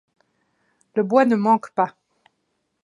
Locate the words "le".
0.95-1.03